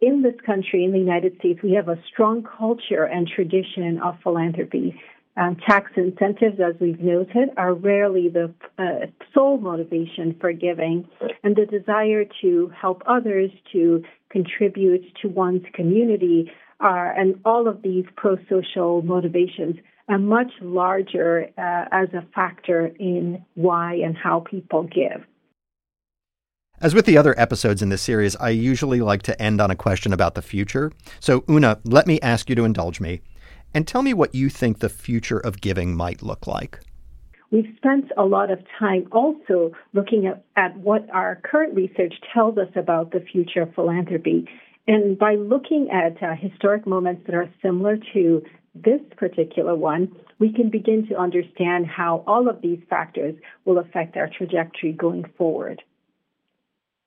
in 0.00 0.22
this 0.22 0.34
country, 0.44 0.84
in 0.84 0.90
the 0.90 0.98
United 0.98 1.38
States, 1.38 1.60
we 1.62 1.72
have 1.72 1.88
a 1.88 1.96
strong 2.12 2.42
culture 2.42 3.04
and 3.04 3.28
tradition 3.28 4.00
of 4.02 4.16
philanthropy. 4.22 5.00
Um, 5.36 5.56
tax 5.66 5.92
incentives, 5.96 6.60
as 6.60 6.74
we've 6.80 7.00
noted, 7.00 7.50
are 7.56 7.72
rarely 7.72 8.28
the 8.28 8.52
uh, 8.78 9.06
sole 9.32 9.58
motivation 9.58 10.36
for 10.40 10.52
giving, 10.52 11.08
and 11.42 11.56
the 11.56 11.66
desire 11.66 12.24
to 12.42 12.70
help 12.78 13.02
others, 13.06 13.50
to 13.72 14.02
contribute 14.28 15.04
to 15.22 15.28
one's 15.28 15.62
community, 15.72 16.50
are, 16.80 17.12
and 17.12 17.40
all 17.44 17.68
of 17.68 17.80
these 17.82 18.04
pro 18.16 18.36
social 18.50 19.02
motivations 19.02 19.76
much 20.18 20.52
larger 20.60 21.48
uh, 21.56 21.84
as 21.92 22.08
a 22.14 22.24
factor 22.34 22.86
in 22.98 23.44
why 23.54 23.94
and 23.94 24.16
how 24.16 24.40
people 24.40 24.84
give. 24.84 25.24
As 26.80 26.94
with 26.94 27.06
the 27.06 27.16
other 27.16 27.38
episodes 27.38 27.80
in 27.80 27.90
this 27.90 28.02
series, 28.02 28.34
I 28.36 28.50
usually 28.50 29.00
like 29.00 29.22
to 29.22 29.40
end 29.40 29.60
on 29.60 29.70
a 29.70 29.76
question 29.76 30.12
about 30.12 30.34
the 30.34 30.42
future. 30.42 30.90
So, 31.20 31.44
Una, 31.48 31.78
let 31.84 32.08
me 32.08 32.20
ask 32.20 32.48
you 32.48 32.56
to 32.56 32.64
indulge 32.64 33.00
me 33.00 33.20
and 33.72 33.86
tell 33.86 34.02
me 34.02 34.12
what 34.12 34.34
you 34.34 34.48
think 34.48 34.80
the 34.80 34.88
future 34.88 35.38
of 35.38 35.60
giving 35.60 35.94
might 35.94 36.22
look 36.22 36.46
like. 36.46 36.80
We've 37.52 37.72
spent 37.76 38.06
a 38.16 38.24
lot 38.24 38.50
of 38.50 38.58
time 38.78 39.06
also 39.12 39.72
looking 39.92 40.26
at, 40.26 40.44
at 40.56 40.76
what 40.78 41.08
our 41.10 41.40
current 41.44 41.74
research 41.74 42.14
tells 42.32 42.56
us 42.58 42.70
about 42.74 43.12
the 43.12 43.20
future 43.20 43.62
of 43.62 43.74
philanthropy. 43.74 44.48
And 44.88 45.18
by 45.18 45.36
looking 45.36 45.88
at 45.92 46.20
uh, 46.22 46.34
historic 46.34 46.86
moments 46.86 47.22
that 47.26 47.34
are 47.34 47.48
similar 47.62 47.98
to 48.14 48.42
this 48.74 49.00
particular 49.16 49.74
one, 49.74 50.14
we 50.38 50.52
can 50.52 50.70
begin 50.70 51.06
to 51.08 51.16
understand 51.16 51.86
how 51.86 52.24
all 52.26 52.48
of 52.48 52.62
these 52.62 52.80
factors 52.88 53.34
will 53.64 53.78
affect 53.78 54.16
our 54.16 54.28
trajectory 54.28 54.92
going 54.92 55.24
forward. 55.36 55.82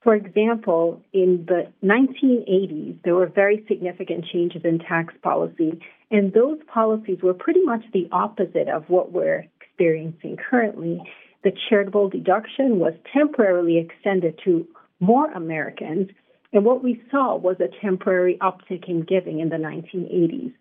For 0.03 0.13
example, 0.13 1.01
in 1.13 1.48
the 1.48 1.72
1980s, 1.84 3.01
there 3.03 3.15
were 3.15 3.25
very 3.25 3.65
significant 3.67 4.25
changes 4.31 4.62
in 4.63 4.77
tax 4.77 5.15
policy, 5.24 5.79
and 6.12 6.31
those 6.31 6.60
policies 6.72 7.24
were 7.24 7.34
pretty 7.34 7.63
much 7.63 7.84
the 7.91 8.07
opposite 8.12 8.69
of 8.69 8.88
what 8.88 9.12
we're 9.12 9.48
experiencing 9.60 10.38
currently. 10.38 11.01
The 11.43 11.51
charitable 11.69 12.10
deduction 12.10 12.77
was 12.77 12.93
temporarily 13.12 13.79
extended 13.79 14.39
to 14.43 14.67
more 15.00 15.31
Americans, 15.31 16.12
and 16.53 16.63
what 16.63 16.84
we 16.84 17.01
saw 17.10 17.36
was 17.36 17.57
a 17.60 17.75
temporary 17.81 18.38
uptick 18.41 18.88
in 18.88 19.01
giving 19.01 19.39
in 19.39 19.50
the 19.50 19.55
1980s. 19.55 20.53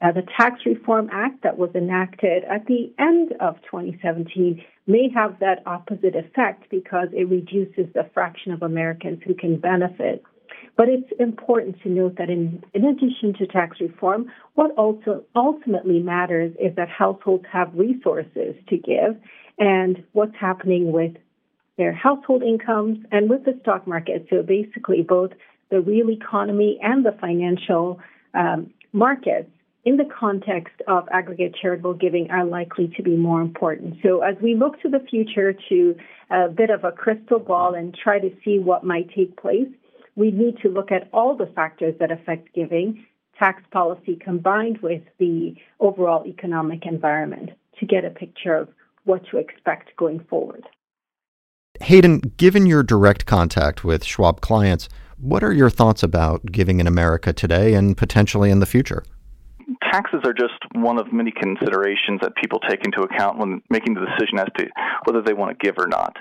Uh, 0.00 0.12
the 0.12 0.22
Tax 0.36 0.60
Reform 0.64 1.08
Act 1.12 1.42
that 1.42 1.58
was 1.58 1.70
enacted 1.74 2.44
at 2.44 2.66
the 2.66 2.92
end 2.98 3.32
of 3.40 3.56
2017 3.62 4.62
may 4.86 5.10
have 5.12 5.38
that 5.40 5.62
opposite 5.66 6.14
effect 6.14 6.70
because 6.70 7.08
it 7.12 7.28
reduces 7.28 7.92
the 7.94 8.08
fraction 8.14 8.52
of 8.52 8.62
Americans 8.62 9.20
who 9.26 9.34
can 9.34 9.58
benefit. 9.58 10.22
But 10.76 10.88
it's 10.88 11.10
important 11.18 11.82
to 11.82 11.88
note 11.88 12.16
that 12.18 12.30
in, 12.30 12.62
in 12.72 12.84
addition 12.84 13.34
to 13.38 13.46
tax 13.48 13.80
reform, 13.80 14.30
what 14.54 14.70
also 14.76 15.24
ultimately 15.34 15.98
matters 15.98 16.54
is 16.60 16.76
that 16.76 16.88
households 16.88 17.44
have 17.52 17.74
resources 17.74 18.54
to 18.68 18.76
give 18.76 19.16
and 19.58 20.04
what's 20.12 20.36
happening 20.38 20.92
with 20.92 21.16
their 21.76 21.92
household 21.92 22.44
incomes 22.44 23.04
and 23.10 23.28
with 23.28 23.44
the 23.44 23.58
stock 23.62 23.88
market. 23.88 24.28
So 24.30 24.42
basically, 24.42 25.02
both 25.02 25.32
the 25.70 25.80
real 25.80 26.10
economy 26.10 26.78
and 26.80 27.04
the 27.04 27.16
financial 27.20 28.00
um, 28.34 28.72
markets 28.92 29.50
in 29.88 29.96
the 29.96 30.04
context 30.04 30.74
of 30.86 31.08
aggregate 31.10 31.56
charitable 31.62 31.94
giving 31.94 32.30
are 32.30 32.44
likely 32.44 32.92
to 32.94 33.02
be 33.02 33.16
more 33.16 33.40
important. 33.40 33.94
So 34.02 34.20
as 34.20 34.36
we 34.42 34.54
look 34.54 34.78
to 34.82 34.90
the 34.90 35.00
future 35.08 35.54
to 35.70 35.96
a 36.30 36.48
bit 36.48 36.68
of 36.68 36.84
a 36.84 36.92
crystal 36.92 37.38
ball 37.38 37.74
and 37.74 37.96
try 37.96 38.18
to 38.18 38.30
see 38.44 38.58
what 38.58 38.84
might 38.84 39.08
take 39.16 39.40
place, 39.40 39.68
we 40.14 40.30
need 40.30 40.58
to 40.60 40.68
look 40.68 40.92
at 40.92 41.08
all 41.10 41.34
the 41.34 41.50
factors 41.54 41.94
that 42.00 42.10
affect 42.10 42.54
giving, 42.54 43.06
tax 43.38 43.62
policy 43.70 44.18
combined 44.22 44.76
with 44.82 45.00
the 45.18 45.54
overall 45.80 46.26
economic 46.26 46.84
environment 46.84 47.48
to 47.80 47.86
get 47.86 48.04
a 48.04 48.10
picture 48.10 48.56
of 48.56 48.68
what 49.04 49.22
to 49.30 49.38
expect 49.38 49.96
going 49.96 50.20
forward. 50.28 50.64
Hayden, 51.80 52.18
given 52.36 52.66
your 52.66 52.82
direct 52.82 53.24
contact 53.24 53.84
with 53.84 54.04
Schwab 54.04 54.42
clients, 54.42 54.90
what 55.16 55.42
are 55.42 55.52
your 55.54 55.70
thoughts 55.70 56.02
about 56.02 56.44
giving 56.52 56.78
in 56.78 56.86
America 56.86 57.32
today 57.32 57.72
and 57.72 57.96
potentially 57.96 58.50
in 58.50 58.60
the 58.60 58.66
future? 58.66 59.02
Taxes 59.90 60.20
are 60.24 60.32
just 60.32 60.54
one 60.74 60.98
of 60.98 61.12
many 61.12 61.30
considerations 61.30 62.20
that 62.22 62.34
people 62.36 62.58
take 62.60 62.84
into 62.84 63.02
account 63.02 63.38
when 63.38 63.62
making 63.70 63.94
the 63.94 64.00
decision 64.00 64.38
as 64.38 64.48
to 64.58 64.66
whether 65.04 65.22
they 65.22 65.34
want 65.34 65.56
to 65.56 65.64
give 65.64 65.76
or 65.78 65.86
not. 65.86 66.16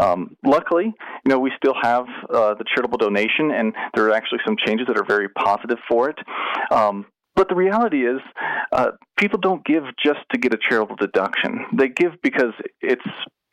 Um, 0.00 0.36
luckily, 0.44 0.86
you 0.86 1.28
know, 1.28 1.38
we 1.38 1.52
still 1.56 1.74
have 1.80 2.06
uh, 2.32 2.54
the 2.54 2.64
charitable 2.74 2.98
donation, 2.98 3.50
and 3.52 3.74
there 3.94 4.06
are 4.06 4.12
actually 4.12 4.40
some 4.46 4.56
changes 4.64 4.86
that 4.88 4.98
are 4.98 5.06
very 5.06 5.28
positive 5.28 5.78
for 5.88 6.10
it. 6.10 6.18
Um, 6.70 7.06
but 7.36 7.48
the 7.48 7.54
reality 7.54 8.06
is, 8.06 8.20
uh, 8.72 8.92
people 9.18 9.40
don't 9.40 9.64
give 9.64 9.82
just 10.04 10.20
to 10.32 10.38
get 10.38 10.54
a 10.54 10.58
charitable 10.68 10.96
deduction. 10.96 11.66
They 11.76 11.88
give 11.88 12.12
because 12.22 12.52
it's 12.80 13.02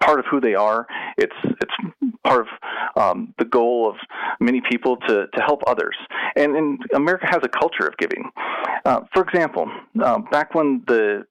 part 0.01 0.19
of 0.19 0.25
who 0.29 0.41
they 0.41 0.55
are. 0.55 0.87
It's 1.17 1.35
it's 1.61 1.73
part 2.23 2.41
of 2.41 3.01
um, 3.01 3.33
the 3.39 3.45
goal 3.45 3.89
of 3.89 3.95
many 4.39 4.61
people 4.69 4.97
to, 5.07 5.27
to 5.27 5.41
help 5.41 5.61
others. 5.67 5.95
And, 6.35 6.55
and 6.55 6.79
America 6.93 7.25
has 7.27 7.39
a 7.43 7.49
culture 7.49 7.87
of 7.87 7.97
giving. 7.97 8.29
Uh, 8.85 9.01
for 9.13 9.23
example, 9.23 9.71
uh, 10.03 10.19
back 10.31 10.53
when 10.53 10.83
the 10.87 11.25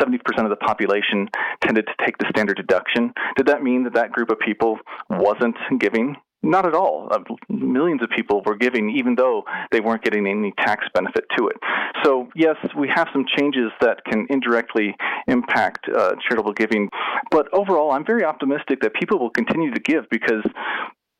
70% 0.00 0.18
of 0.44 0.50
the 0.50 0.56
population 0.56 1.28
tended 1.62 1.86
to 1.86 2.04
take 2.04 2.18
the 2.18 2.26
standard 2.30 2.56
deduction, 2.56 3.12
did 3.36 3.46
that 3.46 3.62
mean 3.62 3.84
that 3.84 3.94
that 3.94 4.12
group 4.12 4.30
of 4.30 4.38
people 4.38 4.78
wasn't 5.10 5.56
giving? 5.78 6.16
Not 6.46 6.64
at 6.64 6.74
all. 6.74 7.08
Uh, 7.10 7.18
millions 7.48 8.02
of 8.02 8.10
people 8.10 8.42
were 8.46 8.56
giving, 8.56 8.90
even 8.90 9.16
though 9.16 9.44
they 9.72 9.80
weren't 9.80 10.02
getting 10.04 10.26
any 10.26 10.52
tax 10.58 10.86
benefit 10.94 11.24
to 11.36 11.48
it. 11.48 11.56
So, 12.04 12.28
yes, 12.36 12.54
we 12.78 12.88
have 12.94 13.08
some 13.12 13.24
changes 13.36 13.72
that 13.80 14.04
can 14.04 14.26
indirectly 14.30 14.94
impact 15.26 15.88
uh, 15.88 16.14
charitable 16.26 16.52
giving. 16.52 16.88
But 17.30 17.52
overall, 17.52 17.90
I'm 17.90 18.06
very 18.06 18.24
optimistic 18.24 18.80
that 18.82 18.94
people 18.94 19.18
will 19.18 19.30
continue 19.30 19.72
to 19.74 19.80
give 19.80 20.08
because 20.08 20.44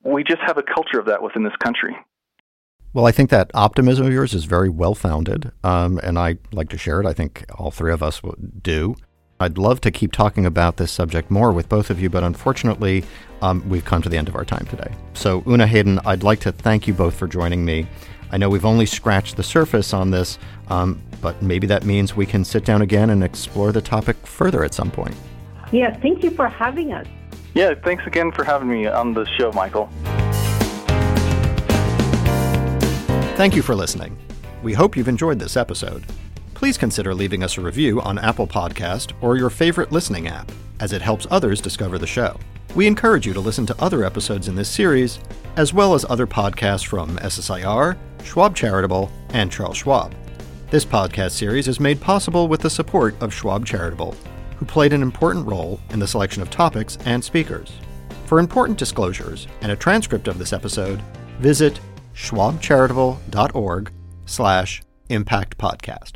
we 0.05 0.23
just 0.23 0.41
have 0.47 0.59
a 0.59 0.62
culture 0.62 1.01
of 1.01 1.07
that 1.07 1.21
within 1.23 1.43
this 1.43 1.57
country. 1.62 1.97
Well, 2.93 3.07
I 3.07 3.12
think 3.12 3.29
that 3.31 3.51
optimism 3.53 4.07
of 4.07 4.12
yours 4.12 4.33
is 4.33 4.45
very 4.45 4.71
well 4.71 4.95
founded, 4.95 5.51
um, 5.65 5.99
and 6.03 6.19
I 6.19 6.39
like 6.53 6.71
to 6.71 6.79
share 6.79 7.01
it. 7.01 7.07
I 7.07 7.12
think 7.12 7.45
all 7.59 7.71
three 7.71 7.93
of 7.93 8.03
us 8.03 8.23
do. 8.62 8.95
I'd 9.38 9.59
love 9.59 9.83
to 9.83 9.90
keep 9.90 10.12
talking 10.12 10.46
about 10.46 10.79
this 10.79 10.90
subject 10.90 11.31
more 11.31 11.53
with 11.53 11.68
both 11.68 11.90
of 11.90 12.01
you, 12.01 12.09
but 12.09 12.25
unfortunately, 12.25 13.05
um, 13.42 13.68
we've 13.68 13.85
come 13.85 14.01
to 14.01 14.09
the 14.09 14.16
end 14.16 14.29
of 14.29 14.35
our 14.35 14.46
time 14.46 14.64
today. 14.66 14.90
So, 15.12 15.42
Una 15.46 15.66
Hayden, 15.66 16.01
I'd 16.07 16.22
like 16.22 16.40
to 16.40 16.53
thank 16.53 16.88
you 16.88 16.94
both 16.94 17.14
for 17.14 17.29
joining 17.29 17.62
me. 17.62 17.87
I 18.33 18.38
know 18.38 18.49
we've 18.49 18.64
only 18.64 18.87
scratched 18.87 19.37
the 19.37 19.42
surface 19.42 19.92
on 19.92 20.11
this, 20.11 20.38
um, 20.68 21.03
but 21.20 21.42
maybe 21.42 21.66
that 21.66 21.85
means 21.85 22.16
we 22.16 22.25
can 22.25 22.44
sit 22.44 22.64
down 22.64 22.81
again 22.81 23.11
and 23.11 23.22
explore 23.22 23.72
the 23.72 23.83
topic 23.83 24.16
further 24.27 24.64
at 24.64 24.72
some 24.72 24.90
point. 24.90 25.14
Yeah, 25.70 25.94
thank 26.01 26.22
you 26.22 26.31
for 26.31 26.49
having 26.49 26.92
us. 26.92 27.07
Yeah, 27.55 27.75
thanks 27.75 28.07
again 28.07 28.33
for 28.33 28.42
having 28.42 28.68
me 28.68 28.87
on 28.87 29.12
the 29.12 29.27
show, 29.38 29.53
Michael. 29.53 29.90
Thank 33.37 33.55
you 33.55 33.61
for 33.61 33.75
listening. 33.75 34.16
We 34.62 34.72
hope 34.72 34.96
you've 34.96 35.09
enjoyed 35.09 35.38
this 35.38 35.59
episode 35.59 36.05
please 36.57 36.79
consider 36.79 37.14
leaving 37.14 37.42
us 37.45 37.59
a 37.59 37.61
review 37.61 38.01
on 38.01 38.19
Apple 38.19 38.47
Podcast 38.47 39.12
or 39.21 39.37
your 39.37 39.51
favorite 39.51 39.92
listening 39.92 40.27
app, 40.27 40.51
as 40.81 40.95
it 40.95 41.03
helps 41.03 41.27
others 41.31 41.61
discover 41.61 41.99
the 41.99 42.07
show. 42.07 42.40
We 42.75 42.87
encourage 42.87 43.27
you 43.27 43.35
to 43.35 43.40
listen 43.40 43.66
to 43.66 43.79
other 43.79 44.05
episodes 44.05 44.49
in 44.49 44.55
this 44.55 44.71
series, 44.71 45.19
as 45.57 45.75
well 45.75 45.92
as 45.92 46.07
other 46.09 46.27
podcasts 46.27 46.87
from 46.87 47.19
SSIR, 47.19 47.99
Schwab 48.25 48.57
Charitable, 48.57 49.12
and 49.35 49.53
Charles 49.53 49.77
Schwab. 49.77 50.14
This 50.71 50.85
podcast 50.85 51.33
series 51.33 51.69
is 51.69 51.79
made 51.79 52.01
possible 52.01 52.49
with 52.49 52.62
the 52.62 52.71
support 52.71 53.14
of 53.21 53.35
Schwab 53.35 53.66
Charitable, 53.66 54.16
who 54.57 54.64
played 54.64 54.95
an 54.95 55.03
important 55.03 55.47
role 55.47 55.79
in 55.90 55.99
the 55.99 56.07
selection 56.07 56.40
of 56.40 56.49
topics 56.49 56.97
and 57.05 57.23
speakers. 57.23 57.71
For 58.25 58.38
important 58.40 58.79
disclosures 58.79 59.47
and 59.61 59.71
a 59.71 59.77
transcript 59.77 60.27
of 60.27 60.38
this 60.38 60.55
episode, 60.55 61.03
visit 61.38 61.79
schwabcharitable.org 62.14 63.92
slash 64.25 64.83
impact 65.11 65.59
podcast. 65.59 66.12